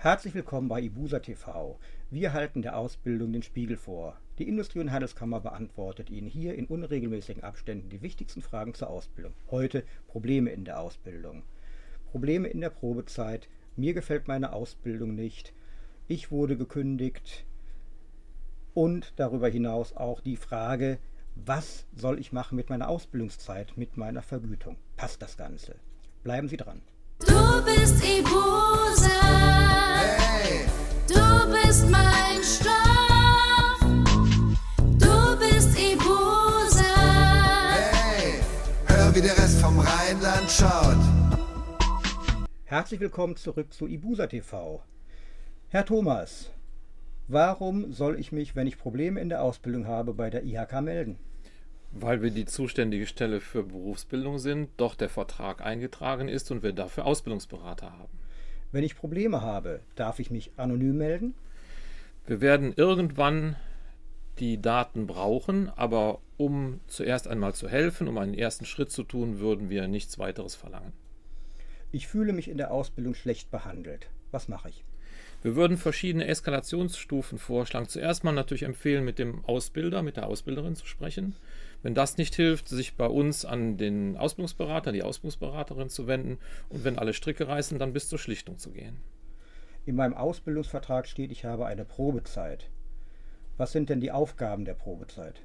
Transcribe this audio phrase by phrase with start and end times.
[0.00, 1.76] Herzlich willkommen bei Ibusa TV.
[2.08, 4.16] Wir halten der Ausbildung den Spiegel vor.
[4.38, 9.32] Die Industrie- und Handelskammer beantwortet Ihnen hier in unregelmäßigen Abständen die wichtigsten Fragen zur Ausbildung.
[9.50, 11.42] Heute Probleme in der Ausbildung.
[12.12, 13.48] Probleme in der Probezeit.
[13.74, 15.52] Mir gefällt meine Ausbildung nicht.
[16.06, 17.44] Ich wurde gekündigt.
[18.74, 20.98] Und darüber hinaus auch die Frage,
[21.34, 24.76] was soll ich machen mit meiner Ausbildungszeit, mit meiner Vergütung?
[24.96, 25.74] Passt das Ganze?
[26.22, 26.82] Bleiben Sie dran.
[27.18, 29.47] Du bist Ibusa.
[42.64, 44.82] Herzlich willkommen zurück zu Ibusa TV.
[45.68, 46.50] Herr Thomas,
[47.26, 51.18] warum soll ich mich, wenn ich Probleme in der Ausbildung habe, bei der IHK melden?
[51.92, 56.72] Weil wir die zuständige Stelle für Berufsbildung sind, doch der Vertrag eingetragen ist und wir
[56.72, 58.17] dafür Ausbildungsberater haben.
[58.70, 61.34] Wenn ich Probleme habe, darf ich mich anonym melden?
[62.26, 63.56] Wir werden irgendwann
[64.38, 69.40] die Daten brauchen, aber um zuerst einmal zu helfen, um einen ersten Schritt zu tun,
[69.40, 70.92] würden wir nichts weiteres verlangen.
[71.90, 74.10] Ich fühle mich in der Ausbildung schlecht behandelt.
[74.30, 74.84] Was mache ich?
[75.40, 77.88] Wir würden verschiedene Eskalationsstufen vorschlagen.
[77.88, 81.36] Zuerst mal natürlich empfehlen, mit dem Ausbilder, mit der Ausbilderin zu sprechen.
[81.82, 86.84] Wenn das nicht hilft, sich bei uns an den Ausbildungsberater, die Ausbildungsberaterin zu wenden und
[86.84, 88.96] wenn alle Stricke reißen, dann bis zur Schlichtung zu gehen.
[89.86, 92.68] In meinem Ausbildungsvertrag steht, ich habe eine Probezeit.
[93.56, 95.40] Was sind denn die Aufgaben der Probezeit?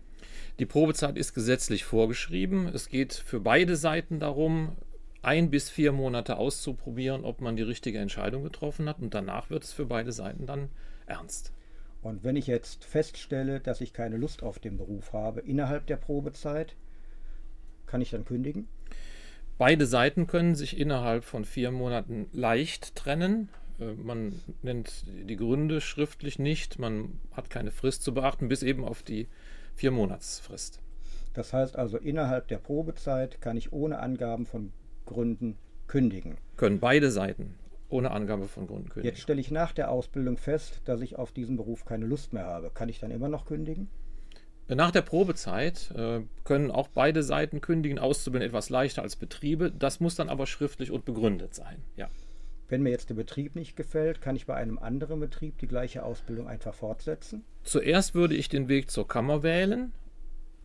[0.59, 2.67] Die Probezeit ist gesetzlich vorgeschrieben.
[2.67, 4.75] Es geht für beide Seiten darum,
[5.21, 8.99] ein bis vier Monate auszuprobieren, ob man die richtige Entscheidung getroffen hat.
[8.99, 10.69] Und danach wird es für beide Seiten dann
[11.05, 11.53] ernst.
[12.03, 15.95] Und wenn ich jetzt feststelle, dass ich keine Lust auf den Beruf habe innerhalb der
[15.95, 16.75] Probezeit,
[17.85, 18.67] kann ich dann kündigen?
[19.57, 23.47] Beide Seiten können sich innerhalb von vier Monaten leicht trennen.
[23.79, 26.77] Äh, Man nennt die Gründe schriftlich nicht.
[26.77, 29.29] Man hat keine Frist zu beachten, bis eben auf die
[29.73, 30.81] vier Monatsfrist.
[31.33, 34.73] Das heißt also, innerhalb der Probezeit kann ich ohne Angaben von
[35.05, 36.37] Gründen kündigen.
[36.57, 37.55] Können beide Seiten
[37.93, 39.15] ohne Angabe von Gründen kündigen.
[39.15, 42.45] Jetzt stelle ich nach der Ausbildung fest, dass ich auf diesen Beruf keine Lust mehr
[42.45, 42.71] habe.
[42.73, 43.87] Kann ich dann immer noch kündigen?
[44.67, 49.71] Nach der Probezeit äh, können auch beide Seiten kündigen, Auszubildende etwas leichter als Betriebe.
[49.71, 51.83] Das muss dann aber schriftlich und begründet sein.
[51.95, 52.09] Ja.
[52.69, 56.03] Wenn mir jetzt der Betrieb nicht gefällt, kann ich bei einem anderen Betrieb die gleiche
[56.03, 57.43] Ausbildung einfach fortsetzen?
[57.63, 59.91] Zuerst würde ich den Weg zur Kammer wählen.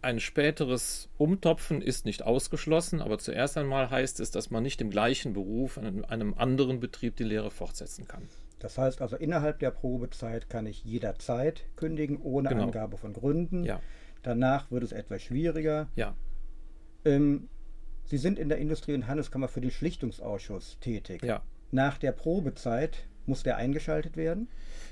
[0.01, 4.91] Ein späteres Umtopfen ist nicht ausgeschlossen, aber zuerst einmal heißt es, dass man nicht im
[4.91, 8.29] gleichen Beruf in einem anderen Betrieb die Lehre fortsetzen kann.
[8.61, 12.65] Das heißt also, innerhalb der Probezeit kann ich jederzeit kündigen, ohne Genau.
[12.65, 13.65] Angabe von Gründen.
[13.65, 13.81] Ja,
[14.23, 15.89] Danach wird es etwas schwieriger.
[15.97, 16.15] ja.
[17.05, 17.49] Ähm,
[18.05, 21.23] Sie sind in der Industrie- und Handelskammer für den Schlichtungsausschuss tätig.
[21.23, 21.43] Ja.
[21.71, 24.49] Nach der Probezeit muss der eingeschaltet werden?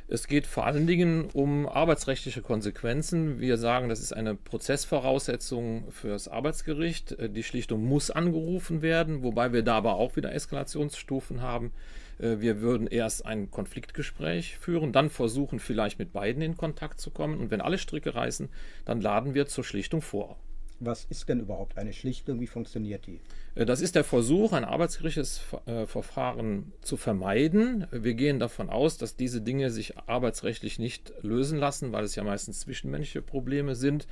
[0.09, 3.41] Es geht vor allen Dingen um arbeitsrechtliche Konsequenzen.
[3.41, 7.13] Wir sagen, das ist eine Prozessvoraussetzung fürs Arbeitsgericht.
[7.13, 11.73] Äh, Die Schlichtung muss angerufen werden, wobei wir da aber auch wieder Eskalationsstufen haben.
[12.19, 17.11] Äh, Wir würden erst ein Konfliktgespräch führen, dann versuchen, vielleicht mit beiden in Kontakt zu
[17.11, 17.41] kommen.
[17.41, 18.49] Und wenn alle Stricke reißen,
[18.85, 20.37] dann laden wir zur Schlichtung vor.
[20.79, 22.41] Was ist denn überhaupt eine Schlichtung?
[22.41, 23.21] Wie funktioniert die?
[23.55, 27.87] Äh, Das ist der Versuch, ein arbeitsgerichtliches äh, Verfahren zu vermeiden.
[27.91, 32.25] Wir gehen davon aus, dass diese Dinge sich arbeitsrechtlich nicht lösen lassen, weil es ja
[32.25, 34.07] meistens zwischenmenschliche Probleme sind.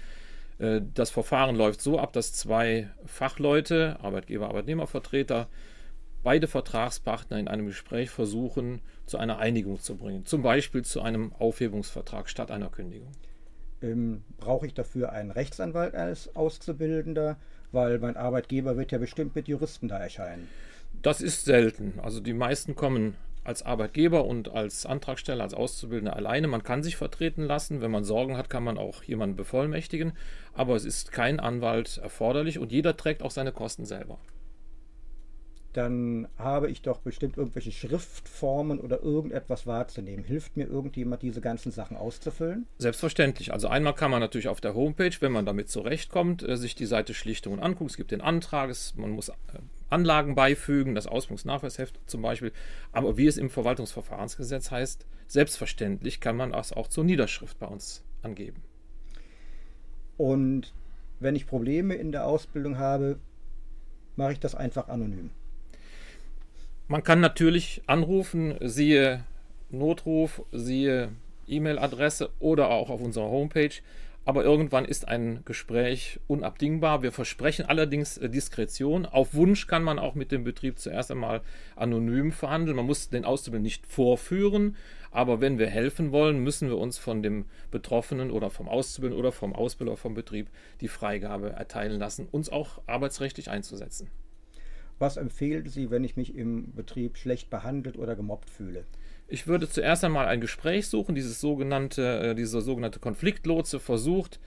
[0.58, 5.48] Äh, Das Verfahren läuft so ab, dass zwei Fachleute, Arbeitgeber, Arbeitnehmervertreter,
[6.22, 10.24] beide Vertragspartner in einem Gespräch versuchen, zu einer Einigung zu bringen.
[10.24, 13.12] Zum Beispiel zu einem Aufhebungsvertrag statt einer Kündigung.
[13.84, 17.36] Ähm, brauche ich dafür einen Rechtsanwalt als Auszubildender?
[17.72, 20.48] Weil mein Arbeitgeber wird ja bestimmt mit Juristen da erscheinen.
[21.02, 21.98] Das ist selten.
[22.00, 26.46] Also die meisten kommen als Arbeitgeber und als Antragsteller, als Auszubildender alleine.
[26.48, 27.80] Man kann sich vertreten lassen.
[27.80, 30.12] Wenn man Sorgen hat, kann man auch jemanden bevollmächtigen.
[30.54, 34.18] Aber es ist kein Anwalt erforderlich und jeder trägt auch seine Kosten selber.
[35.74, 40.24] Dann habe ich doch bestimmt irgendwelche Schriftformen oder irgendetwas wahrzunehmen.
[40.24, 42.68] Hilft mir irgendjemand, diese ganzen Sachen auszufüllen?
[42.78, 43.52] Selbstverständlich.
[43.52, 46.86] Also einmal kann man natürlich auf der Homepage, wenn man damit zurechtkommt, äh, sich die
[46.86, 47.90] Seite Schlichtungen angucken.
[47.90, 49.32] Es gibt den Antrag, es, man muss äh,
[49.90, 52.52] Anlagen beifügen, das Ausbildungsnachweisheft zum Beispiel.
[52.92, 58.04] Aber wie es im Verwaltungsverfahrensgesetz heißt, selbstverständlich kann man das auch zur Niederschrift bei uns
[58.22, 58.62] angeben.
[60.16, 60.72] Und
[61.18, 63.18] wenn ich Probleme in der Ausbildung habe,
[64.14, 65.30] mache ich das einfach anonym.
[66.86, 69.24] Man kann natürlich anrufen, siehe
[69.70, 71.10] Notruf, siehe
[71.46, 73.80] E-Mail-Adresse oder auch auf unserer Homepage.
[74.26, 77.02] aber irgendwann ist ein Gespräch unabdingbar.
[77.02, 79.04] Wir versprechen allerdings äh, Diskretion.
[79.06, 81.42] Auf Wunsch kann man auch mit dem Betrieb zuerst einmal
[81.76, 82.76] anonym verhandeln.
[82.76, 84.76] Man muss den Auszubildenden nicht vorführen,
[85.10, 89.32] aber wenn wir helfen wollen, müssen wir uns von dem Betroffenen oder vom Auszubildenden oder
[89.32, 90.48] vom Ausbilder vom Betrieb
[90.80, 94.10] die Freigabe erteilen lassen, uns auch arbeitsrechtlich einzusetzen.
[95.04, 98.84] Was empfehlen Sie, wenn ich mich im Betrieb schlecht behandelt oder gemobbt fühle?
[99.28, 104.40] Ich würde zuerst einmal ein Gespräch suchen, dieses sogenannte, äh, dieser sogenannte Konfliktlotse versucht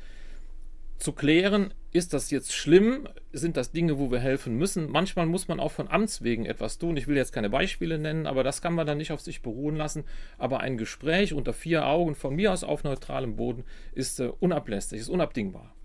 [0.98, 3.08] zu klären, ist das jetzt schlimm?
[3.34, 4.90] Sind das Dinge, wo wir helfen müssen?
[4.90, 6.98] Manchmal muss man auch von Amts wegen etwas tun.
[6.98, 9.76] Ich will jetzt keine Beispiele nennen, aber das kann man dann nicht auf sich beruhen
[9.76, 10.06] lassen.
[10.40, 13.64] Aber ein Gespräch unter vier Augen von mir aus auf neutralem Boden
[13.94, 15.76] ist äh, unablässig, ist unabdingbar.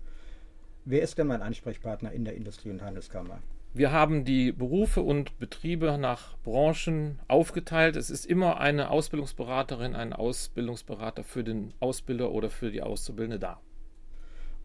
[0.83, 3.43] Wer ist denn mein Ansprechpartner in der Industrie- und Handelskammer?
[3.75, 7.95] Wir haben die Berufe und Betriebe nach Branchen aufgeteilt.
[7.95, 13.59] Es ist immer eine Ausbildungsberaterin, ein Ausbildungsberater für den Ausbilder oder für die Auszubildende da.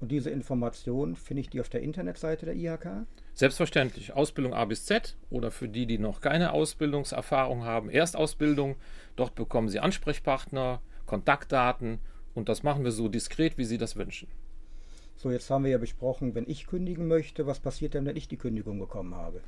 [0.01, 3.07] Und diese Informationen finde ich die auf der Internetseite der IHK?
[3.33, 4.13] Selbstverständlich.
[4.13, 8.77] Ausbildung A bis Z oder für die, die noch keine Ausbildungserfahrung haben, Erstausbildung.
[9.17, 12.01] Dort bekommen Sie Ansprechpartner, Kontaktdaten
[12.35, 14.29] und das machen wir so diskret, wie Sie das wünschen.
[15.19, 18.29] So, jetzt haben wir ja besprochen, wenn ich kündigen möchte, was passiert denn, wenn ich
[18.29, 19.41] die Kündigung bekommen habe?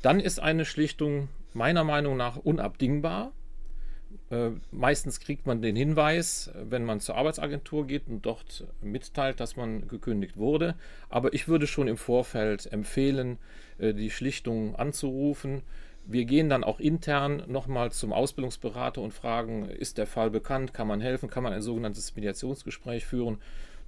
[0.00, 3.32] Dann ist eine Schlichtung meiner Meinung nach unabdingbar.
[4.30, 9.56] Äh, meistens kriegt man den Hinweis, wenn man zur Arbeitsagentur geht und dort mitteilt, dass
[9.56, 10.76] man gekündigt wurde.
[11.08, 13.38] Aber ich würde schon im Vorfeld empfehlen,
[13.78, 15.62] äh, die Schlichtung anzurufen.
[16.04, 20.86] Wir gehen dann auch intern nochmal zum Ausbildungsberater und fragen, ist der Fall bekannt, kann
[20.86, 23.38] man helfen, kann man ein sogenanntes Mediationsgespräch führen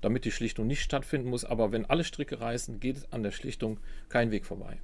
[0.01, 1.45] damit die Schlichtung nicht stattfinden muss.
[1.45, 3.79] Aber wenn alle Stricke reißen, geht an der Schlichtung
[4.09, 4.79] kein Weg vorbei.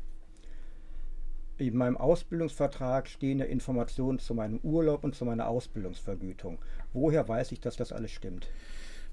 [1.57, 6.59] In meinem Ausbildungsvertrag stehen ja Informationen zu meinem Urlaub und zu meiner Ausbildungsvergütung.
[6.93, 8.49] Woher weiß ich, dass das alles stimmt?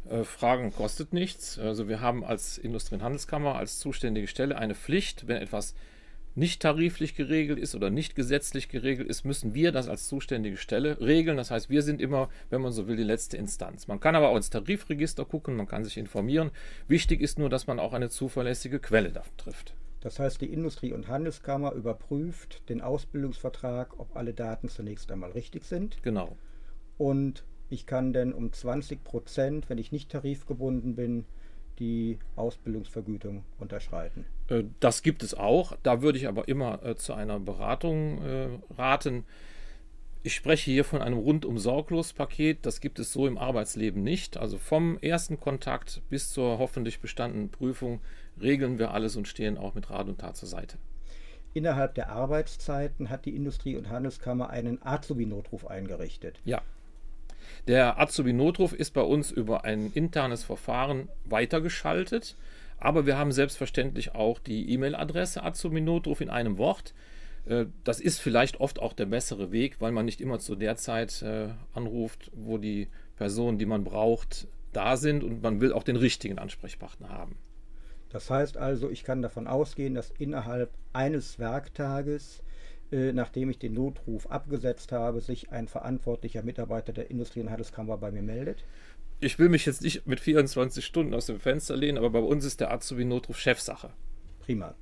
[0.10, 1.60] Äh, Fragen kostet nichts.
[1.60, 5.76] Also wir haben als Industrie- und Handelskammer als zuständige Stelle eine Pflicht, wenn etwas
[6.36, 11.00] nicht tariflich geregelt ist oder nicht gesetzlich geregelt ist, müssen wir das als zuständige Stelle
[11.02, 11.38] regeln.
[11.38, 13.88] Das heißt, wir sind immer, wenn man so will, die letzte Instanz.
[13.88, 16.52] Man kann aber auch ins Tarifregister gucken, man kann sich informieren.
[16.88, 19.76] Wichtig ist nur, dass man auch eine zuverlässige Quelle davon trifft.
[20.02, 25.64] Das heißt, die Industrie- und Handelskammer überprüft den Ausbildungsvertrag, ob alle Daten zunächst einmal richtig
[25.64, 26.02] sind.
[26.02, 26.38] Genau.
[26.98, 31.26] Und ich kann dann um 20 Prozent, wenn ich nicht tarifgebunden bin,
[31.82, 34.26] die Ausbildungsvergütung unterschreiten.
[34.48, 35.76] Äh, Das gibt es auch.
[35.84, 38.48] Da würde ich aber immer äh, zu einer Beratung äh,
[38.78, 39.26] raten.
[40.24, 42.66] Ich spreche hier von einem rundum sorglos Paket.
[42.68, 44.38] Das gibt es so im Arbeitsleben nicht.
[44.38, 48.00] Also vom ersten Kontakt bis zur hoffentlich bestandenen Prüfung
[48.40, 50.78] regeln wir alles und stehen auch mit Rat und Tat zur Seite.
[51.54, 56.40] Innerhalb der Arbeitszeiten hat die Industrie- und Handelskammer einen Azubi-Notruf eingerichtet.
[56.46, 56.62] Ja.
[57.68, 62.36] Der Azubi-Notruf ist bei uns über ein internes Verfahren weitergeschaltet,
[62.78, 66.94] aber wir haben selbstverständlich auch die E-Mail-Adresse Azubi-Notruf in einem Wort.
[67.46, 70.76] Äh, Das ist vielleicht oft auch der bessere Weg, weil man nicht immer zu der
[70.76, 75.84] Zeit äh, anruft, wo die Personen, die man braucht, da sind und man will auch
[75.84, 77.38] den richtigen Ansprechpartner haben.
[78.10, 82.42] Das heißt also, ich kann davon ausgehen, dass innerhalb eines Werktages,
[82.92, 87.98] äh, nachdem ich den Notruf abgesetzt habe, sich ein verantwortlicher Mitarbeiter der Industrie- und Handelskammer
[87.98, 88.64] bei mir meldet.
[89.20, 92.44] Ich will mich jetzt nicht mit 24 Stunden aus dem Fenster lehnen, aber bei uns
[92.44, 93.92] ist der Azubi-Notruf Chefsache.
[94.40, 94.76] Prima.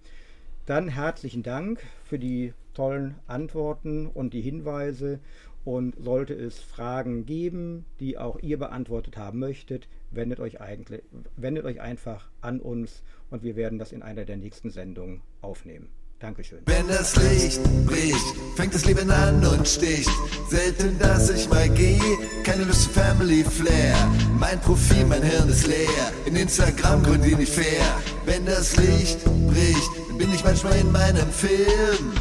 [0.66, 5.20] Dann herzlichen Dank für die tollen Antworten und die Hinweise.
[5.66, 11.04] Und sollte es Fragen geben, die auch ihr beantwortet haben möchtet, wendet euch, eigentlich,
[11.36, 15.90] wendet euch einfach an uns und wir werden das in einer der nächsten Sendungen aufnehmen.
[16.20, 16.60] Dankeschön.
[16.66, 18.26] Wenn das Licht bricht,
[18.58, 20.10] fängt das Leben an und sticht.
[20.50, 23.96] Selten, dass ich mal gehe, keine Lust für Family Flair.
[24.38, 26.12] Mein Profil, mein Hirn ist leer.
[26.26, 27.82] In Instagram gründe ich nicht fair.
[28.26, 32.12] Wenn das Licht bricht, dann bin ich manchmal in meinem Film.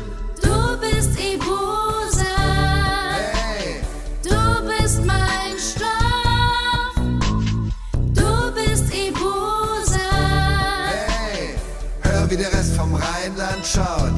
[0.41, 2.25] Du bist Ibusa,
[3.33, 3.81] Hey,
[4.23, 6.95] du bist mein Stoff.
[8.15, 9.99] Du bist Ibusa,
[11.09, 11.57] hey,
[12.03, 12.77] hör wie der Rest
[13.75, 14.18] child